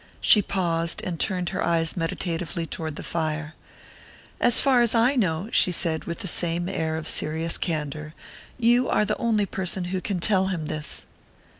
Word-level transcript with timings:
She 0.19 0.41
paused, 0.41 1.03
and 1.03 1.19
turned 1.19 1.49
her 1.49 1.63
eyes 1.63 1.95
meditatively 1.95 2.65
toward 2.65 2.95
the 2.95 3.03
fire. 3.03 3.53
"As 4.39 4.59
far 4.59 4.81
as 4.81 4.95
I 4.95 5.15
know," 5.15 5.47
she 5.53 5.71
said, 5.71 6.05
with 6.05 6.21
the 6.21 6.27
same 6.27 6.67
air 6.67 6.97
of 6.97 7.07
serious 7.07 7.55
candour, 7.59 8.15
"you 8.57 8.89
are 8.89 9.05
the 9.05 9.15
only 9.17 9.45
person 9.45 9.83
who 9.93 10.01
can 10.01 10.19
tell 10.19 10.47
him 10.47 10.65
this." 10.65 11.05